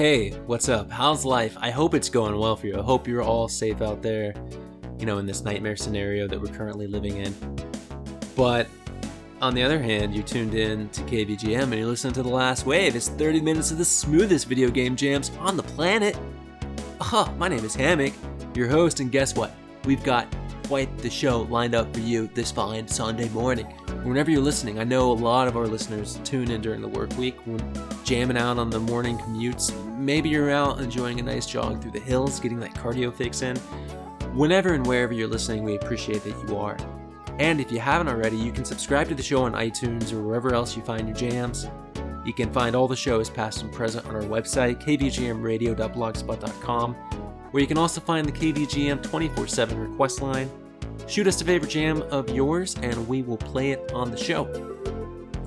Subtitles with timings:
[0.00, 0.90] Hey, what's up?
[0.90, 1.58] How's life?
[1.60, 2.78] I hope it's going well for you.
[2.78, 4.32] I hope you're all safe out there,
[4.98, 7.34] you know, in this nightmare scenario that we're currently living in.
[8.34, 8.66] But
[9.42, 12.64] on the other hand, you tuned in to KVGM and you listened to The Last
[12.64, 12.96] Wave.
[12.96, 16.16] It's 30 minutes of the smoothest video game jams on the planet.
[17.02, 18.14] Oh, my name is Hammock,
[18.54, 19.54] your host, and guess what?
[19.84, 20.34] We've got
[20.66, 23.66] quite the show lined up for you this fine Sunday morning.
[24.02, 27.14] Whenever you're listening, I know a lot of our listeners tune in during the work
[27.18, 27.60] week when
[28.02, 29.89] jamming out on the morning commutes.
[30.00, 33.58] Maybe you're out enjoying a nice jog through the hills, getting that cardio fix in.
[34.34, 36.78] Whenever and wherever you're listening, we appreciate that you are.
[37.38, 40.54] And if you haven't already, you can subscribe to the show on iTunes or wherever
[40.54, 41.68] else you find your jams.
[42.24, 47.66] You can find all the shows past and present on our website, kvgmradio.blogspot.com, where you
[47.66, 50.50] can also find the KVGM 24 7 request line.
[51.08, 54.46] Shoot us a favorite jam of yours, and we will play it on the show.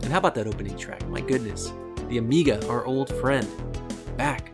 [0.03, 1.03] And how about that opening track?
[1.07, 1.73] My goodness.
[2.07, 3.47] The Amiga, our old friend,
[4.17, 4.53] back.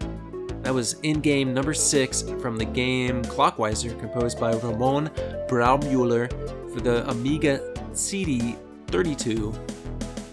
[0.61, 5.09] That was in game number six from the game Clockwiser, composed by Ramon
[5.47, 6.29] Braumuller
[6.73, 7.59] for the Amiga
[7.91, 9.57] CD32.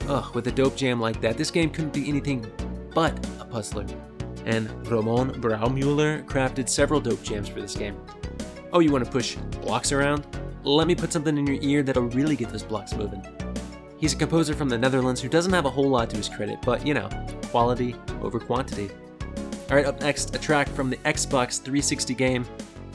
[0.08, 2.46] Ugh, with a dope jam like that, this game couldn't be anything
[2.94, 3.86] but a puzzler.
[4.44, 7.96] And Ramon Braumuller crafted several dope jams for this game.
[8.72, 10.26] Oh, you want to push blocks around?
[10.64, 13.24] Let me put something in your ear that'll really get those blocks moving.
[13.98, 16.58] He's a composer from the Netherlands who doesn't have a whole lot to his credit,
[16.62, 17.08] but you know,
[17.50, 18.90] quality over quantity.
[19.68, 22.46] Alright, up next, a track from the Xbox 360 game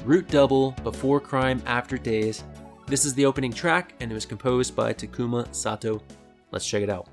[0.06, 2.44] Root Double Before Crime After Days
[2.92, 6.02] this is the opening track, and it was composed by Takuma Sato.
[6.52, 7.08] Let's check it out.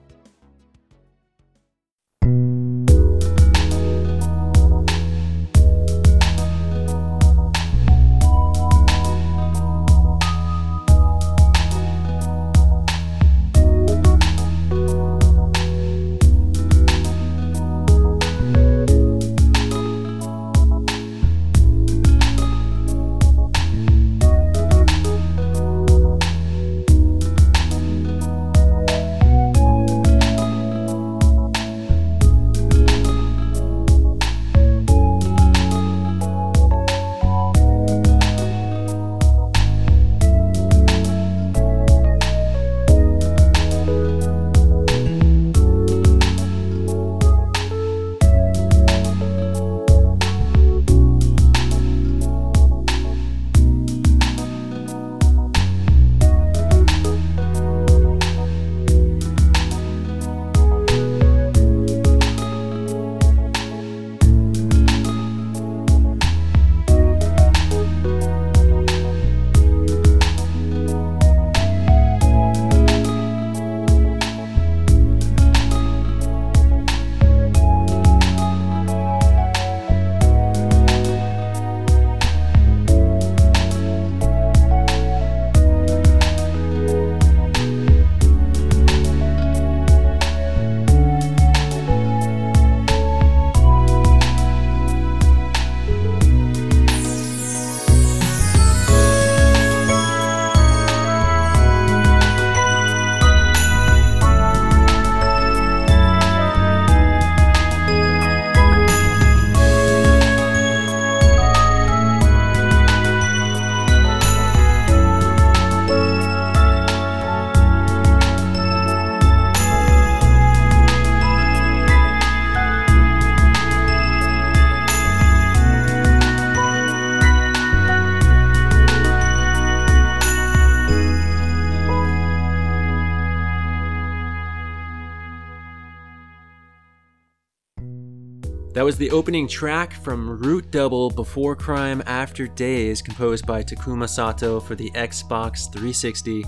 [138.88, 144.60] Was the opening track from Root Double Before Crime After Days, composed by Takuma Sato
[144.60, 146.40] for the Xbox 360.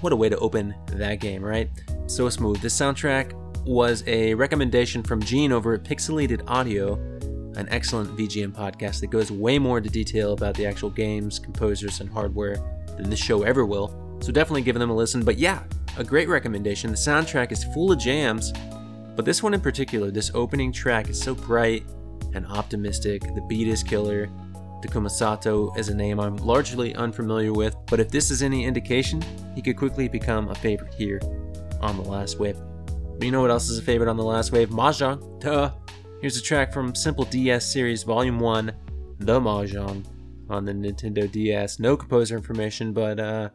[0.00, 1.68] What a way to open that game, right?
[2.06, 2.60] So smooth.
[2.60, 3.32] This soundtrack
[3.64, 6.94] was a recommendation from Gene over at Pixelated Audio,
[7.56, 11.98] an excellent VGM podcast that goes way more into detail about the actual games, composers,
[11.98, 12.58] and hardware
[12.96, 14.20] than this show ever will.
[14.20, 15.24] So definitely give them a listen.
[15.24, 15.64] But yeah,
[15.98, 16.92] a great recommendation.
[16.92, 18.52] The soundtrack is full of jams
[19.16, 21.84] but this one in particular, this opening track is so bright
[22.34, 23.22] and optimistic.
[23.22, 24.28] The beat is killer.
[24.82, 29.22] Takuma Sato is a name I'm largely unfamiliar with, but if this is any indication,
[29.54, 31.18] he could quickly become a favorite here
[31.80, 32.58] on The Last Wave.
[32.86, 34.68] But you know what else is a favorite on The Last Wave?
[34.68, 35.40] Mahjong.
[35.40, 35.72] Duh.
[36.20, 38.72] Here's a track from Simple DS Series Volume 1,
[39.20, 40.04] The Mahjong,
[40.50, 41.78] on the Nintendo DS.
[41.78, 43.48] No composer information, but uh,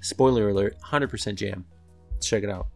[0.00, 1.64] spoiler alert, 100% jam.
[2.12, 2.68] Let's check it out.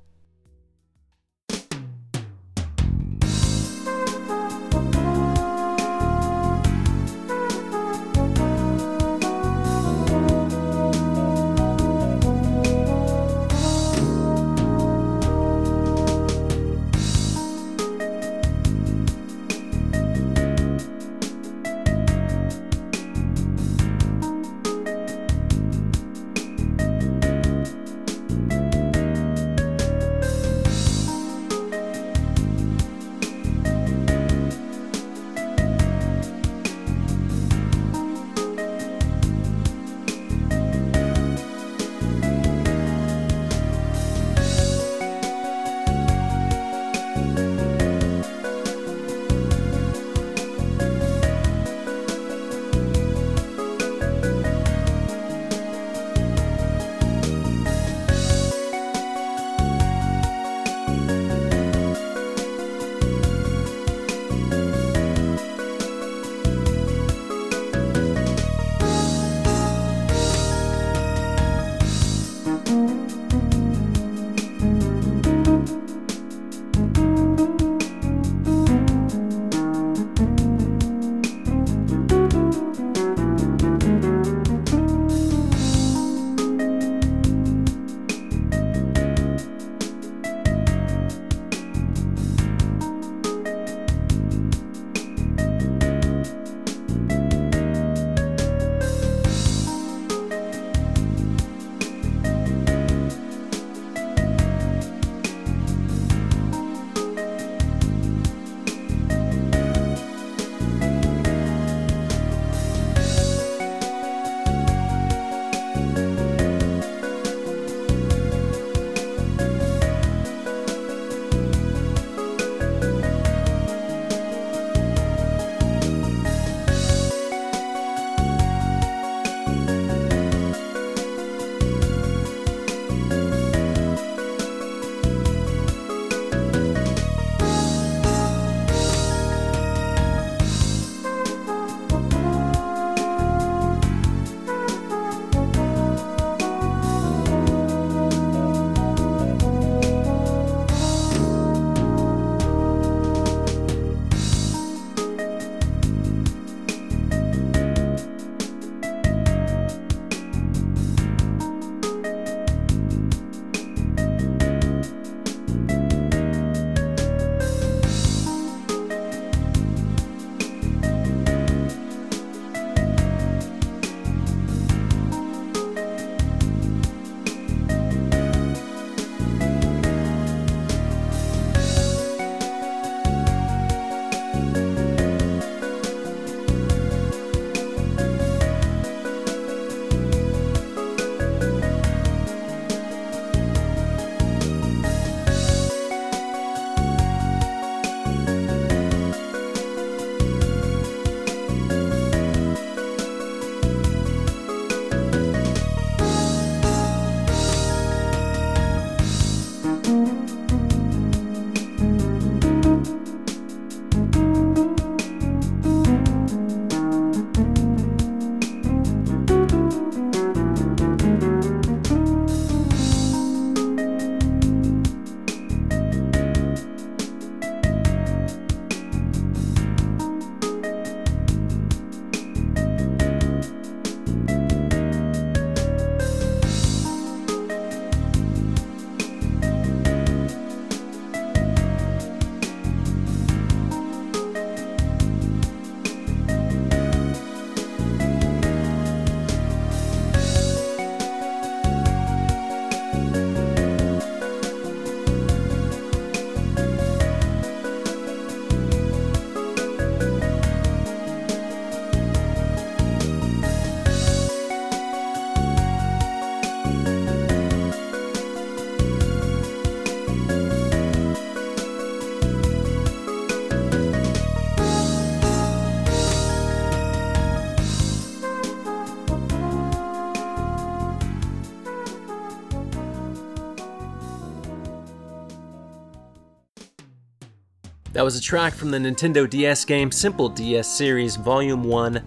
[287.93, 292.01] That was a track from the Nintendo DS game Simple DS Series Volume 1,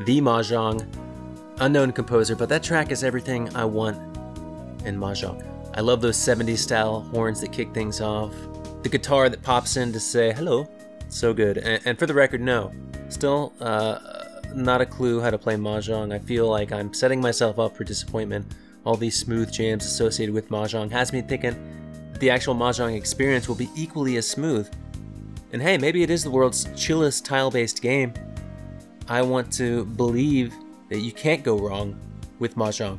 [0.00, 0.86] The Mahjong.
[1.60, 3.96] Unknown composer, but that track is everything I want
[4.84, 5.42] in Mahjong.
[5.74, 8.34] I love those 70s style horns that kick things off,
[8.82, 10.68] the guitar that pops in to say hello.
[11.08, 11.56] So good.
[11.56, 12.70] And, and for the record, no,
[13.08, 13.98] still uh,
[14.54, 16.12] not a clue how to play Mahjong.
[16.12, 18.44] I feel like I'm setting myself up for disappointment.
[18.84, 21.56] All these smooth jams associated with Mahjong has me thinking
[22.18, 24.70] the actual Mahjong experience will be equally as smooth.
[25.52, 28.14] And hey, maybe it is the world's chillest tile based game.
[29.08, 30.54] I want to believe
[30.88, 31.98] that you can't go wrong
[32.38, 32.98] with Mahjong.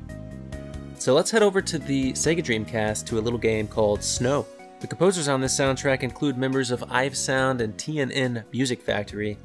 [0.97, 4.45] So let's head over to the Sega Dreamcast to a little game called Snow.
[4.81, 9.37] The composers on this soundtrack include members of Ive Sound and TNN Music Factory.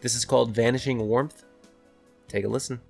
[0.00, 1.44] This is called Vanishing Warmth.
[2.28, 2.80] Take a listen.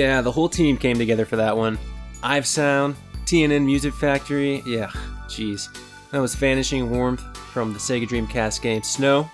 [0.00, 1.78] Yeah, the whole team came together for that one.
[2.22, 4.86] Ive Sound, TNN Music Factory, yeah,
[5.26, 5.68] jeez.
[6.10, 9.30] That was Vanishing Warmth from the Sega Dreamcast game Snow.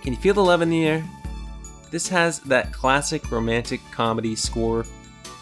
[0.00, 1.04] Can you feel the love in the air?
[1.90, 4.86] This has that classic romantic comedy score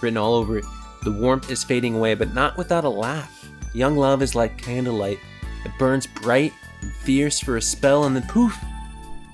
[0.00, 0.64] written all over it.
[1.02, 3.50] The warmth is fading away, but not without a laugh.
[3.74, 5.18] Young love is like candlelight.
[5.66, 8.56] It burns bright and fierce for a spell, and then poof,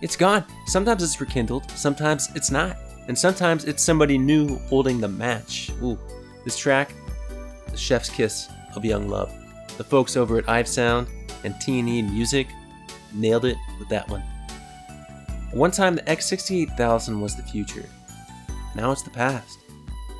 [0.02, 0.44] it's gone.
[0.66, 2.76] Sometimes it's rekindled, sometimes it's not
[3.08, 5.70] and sometimes it's somebody new holding the match.
[5.82, 5.98] Ooh,
[6.44, 6.92] this track,
[7.70, 9.32] the chef's kiss of young love.
[9.76, 11.08] The folks over at Ive Sound
[11.42, 12.46] and T&E Music
[13.12, 14.22] nailed it with that one.
[15.52, 17.88] One time the X68000 was the future.
[18.74, 19.58] Now it's the past.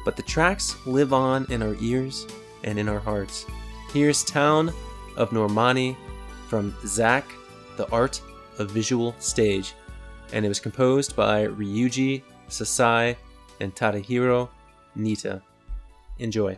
[0.05, 2.27] But the tracks live on in our ears
[2.63, 3.47] and in our hearts.
[3.93, 4.73] Here's Town
[5.17, 5.97] of Normanna
[6.49, 7.25] from Zack,
[7.77, 8.21] The Art
[8.59, 9.75] of Visual Stage,
[10.33, 12.23] and it was composed by Ryuji
[12.55, 13.17] Sasai,
[13.61, 14.49] and Tadahiro
[14.97, 15.43] Nitta.
[16.19, 16.57] Enjoy.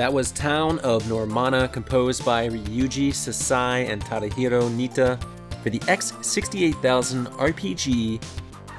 [0.00, 5.22] That was Town of Normanna, composed by Ryuji Sasai and Tadahiro Nitta
[5.62, 8.24] for the X68000 RPG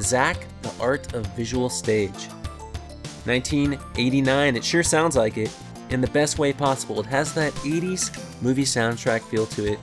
[0.02, 2.26] Zack The Art of Visual Stage.
[3.26, 5.56] 1989, it sure sounds like it,
[5.92, 7.00] in the best way possible.
[7.00, 9.80] It has that 80s movie soundtrack feel to it.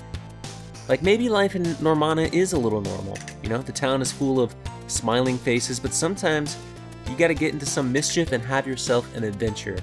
[0.88, 3.16] Like maybe life in Normanna is a little normal.
[3.44, 4.52] You know, the town is full of
[4.88, 6.56] smiling faces, but sometimes
[7.08, 9.78] you gotta get into some mischief and have yourself an adventure.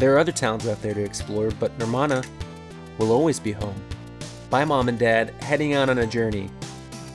[0.00, 2.26] There are other towns out there to explore, but Normanna
[2.96, 3.78] will always be home.
[4.48, 6.48] Bye, mom and dad, heading out on a journey.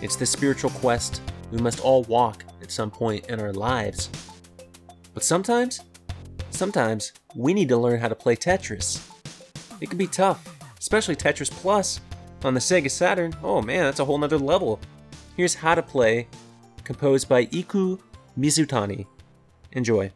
[0.04, 1.20] It's the spiritual quest
[1.50, 4.12] we must all walk at some point in our lives.
[5.16, 5.82] But sometimes,
[6.52, 9.04] sometimes we need to learn how to play Tetris.
[9.82, 12.00] It can be tough, especially Tetris Plus
[12.44, 13.36] on the Sega Saturn.
[13.42, 14.80] Oh man, that's a whole nother level.
[15.36, 16.28] Here's how to play,
[16.84, 17.98] composed by Iku
[18.38, 19.08] Mizutani.
[19.72, 20.12] Enjoy.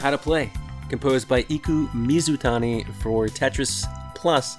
[0.00, 0.50] How to Play,
[0.88, 3.84] composed by Iku Mizutani for Tetris
[4.14, 4.56] Plus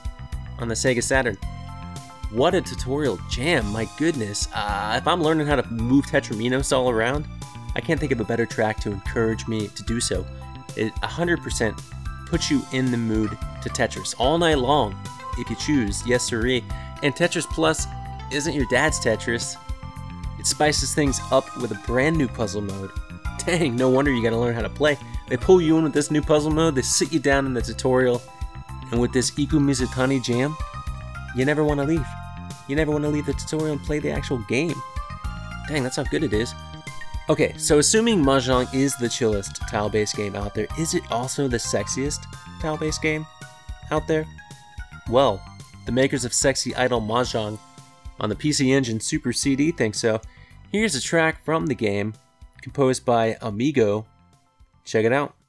[0.60, 1.38] on the Sega Saturn.
[2.32, 4.48] What a tutorial jam, my goodness.
[4.54, 7.28] Uh, if I'm learning how to move Tetraminos all around,
[7.76, 10.26] I can't think of a better track to encourage me to do so.
[10.76, 11.82] It 100%
[12.28, 13.32] puts you in the mood
[13.64, 14.96] to Tetris all night long
[15.38, 16.64] if you choose, yes siree.
[17.04, 17.88] And Tetris Plus
[18.32, 19.56] isn't your dad's Tetris.
[20.40, 22.92] It spices things up with a brand new puzzle mode.
[23.46, 24.98] Dang, no wonder you gotta learn how to play.
[25.32, 27.62] They pull you in with this new puzzle mode, they sit you down in the
[27.62, 28.22] tutorial,
[28.92, 30.58] and with this Iku Mizutani jam,
[31.38, 32.06] you never want to leave.
[32.68, 34.76] You never want to leave the tutorial and play the actual game.
[35.70, 36.54] Dang, that's how good it is.
[37.30, 41.56] Okay, so assuming Mahjong is the chillest tile-based game out there, is it also the
[41.56, 42.26] sexiest
[42.60, 43.26] tile-based game
[43.90, 44.26] out there?
[45.10, 45.42] Well,
[45.86, 47.58] the makers of Sexy Idol Mahjong
[48.20, 50.20] on the PC Engine Super CD think so.
[50.74, 52.16] Here's a track from the game,
[52.62, 54.06] composed by Amigo
[54.92, 55.41] Check it out.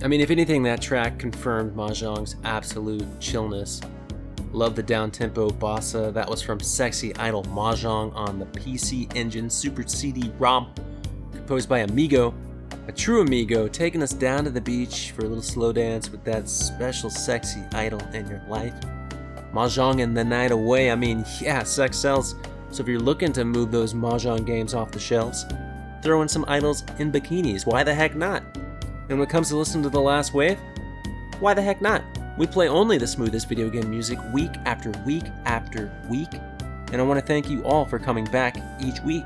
[0.00, 3.80] I mean, if anything, that track confirmed Mahjong's absolute chillness.
[4.52, 6.12] Love the down-tempo bossa.
[6.14, 10.72] That was from Sexy Idol Mahjong on the PC Engine Super CD ROM,
[11.32, 12.32] composed by Amigo.
[12.86, 16.24] A true amigo taking us down to the beach for a little slow dance with
[16.24, 18.74] that special sexy idol in your life.
[19.52, 22.36] Mahjong and the night away, I mean, yeah, sex sells.
[22.70, 25.44] So if you're looking to move those Mahjong games off the shelves,
[26.02, 27.66] throw in some idols in bikinis.
[27.66, 28.44] Why the heck not?
[29.08, 30.58] And when it comes to listening to The Last Wave,
[31.40, 32.02] why the heck not?
[32.36, 36.28] We play only the smoothest video game music week after week after week.
[36.92, 39.24] And I want to thank you all for coming back each week.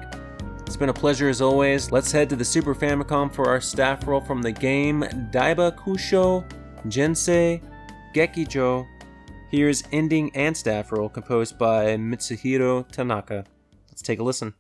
[0.66, 1.92] It's been a pleasure as always.
[1.92, 6.51] Let's head to the Super Famicom for our staff roll from the game Daiba Kusho
[6.87, 7.61] Jinsei
[8.14, 8.87] Gekijo
[9.53, 13.45] Here's ending and staff roll composed by Mitsuhiro Tanaka.
[13.90, 14.55] Let's take a listen.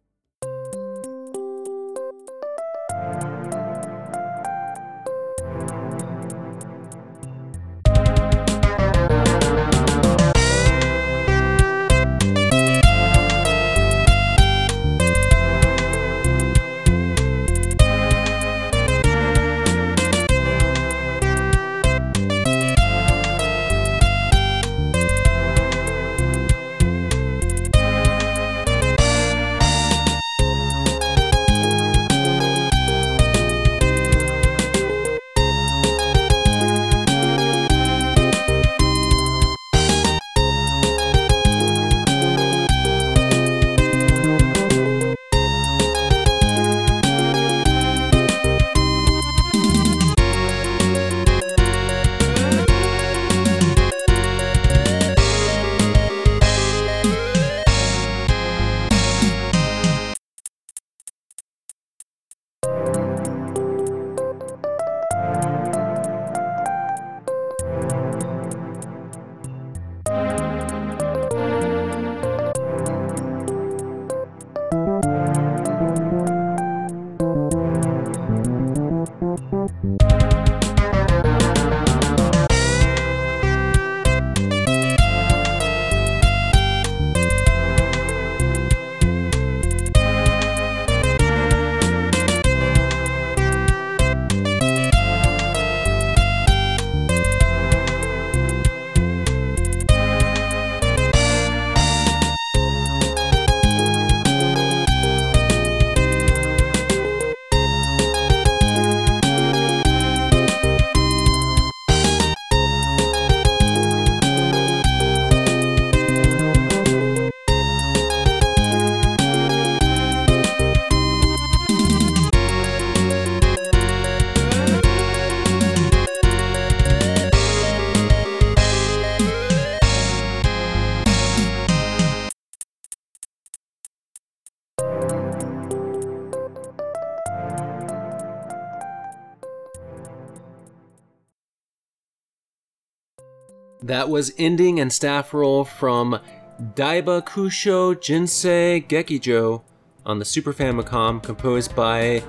[143.92, 146.18] That was ending and staff roll from
[146.58, 149.64] Daiba Kusho Jinsei Gekijo
[150.06, 152.22] on the Super Famicom, composed by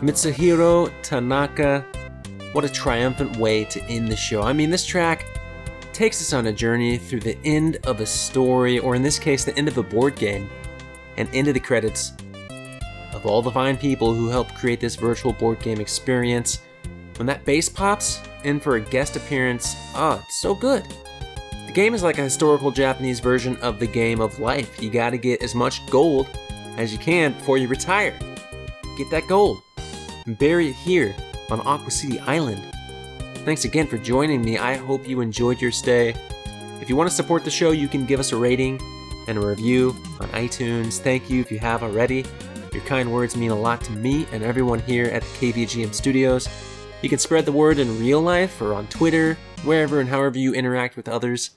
[0.00, 1.84] Mitsuhiro Tanaka.
[2.52, 4.40] What a triumphant way to end the show.
[4.40, 5.26] I mean, this track
[5.92, 9.44] takes us on a journey through the end of a story, or in this case,
[9.44, 10.48] the end of a board game,
[11.18, 12.14] and into the credits
[13.12, 16.62] of all the fine people who helped create this virtual board game experience.
[17.18, 20.82] When that bass pops in for a guest appearance, oh, it's so good.
[21.70, 24.82] The game is like a historical Japanese version of the game of life.
[24.82, 26.28] You gotta get as much gold
[26.76, 28.18] as you can before you retire.
[28.98, 29.62] Get that gold
[30.26, 31.14] and bury it here
[31.48, 32.60] on Aqua City Island.
[33.44, 34.58] Thanks again for joining me.
[34.58, 36.12] I hope you enjoyed your stay.
[36.80, 38.80] If you want to support the show, you can give us a rating
[39.28, 40.98] and a review on iTunes.
[40.98, 42.24] Thank you if you have already.
[42.72, 46.48] Your kind words mean a lot to me and everyone here at the KVGM studios.
[47.00, 50.52] You can spread the word in real life or on Twitter, wherever and however you
[50.52, 51.50] interact with others.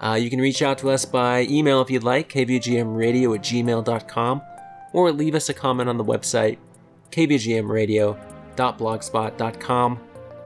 [0.00, 4.40] Uh, you can reach out to us by email if you'd like, kvgmradio at gmail.com,
[4.92, 6.58] or leave us a comment on the website,
[7.10, 10.00] kvgmradio.blogspot.com.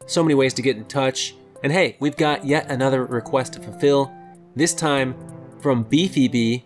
[0.07, 1.35] So many ways to get in touch.
[1.63, 4.13] And hey, we've got yet another request to fulfill,
[4.57, 5.15] this time
[5.61, 6.65] from Beefy B.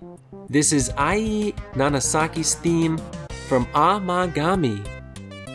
[0.48, 2.98] This is Ai Nanasaki's theme
[3.48, 4.82] from Amagami.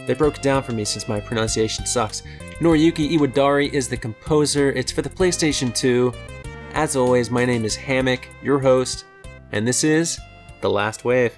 [0.06, 2.24] They broke it down for me since my pronunciation sucks.
[2.60, 4.72] Noriyuki Iwadare is the composer.
[4.74, 6.14] It's for the PlayStation 2.
[6.74, 9.04] As always, my name is Hammock, your host,
[9.52, 10.20] and this is
[10.62, 11.38] The Last Wave.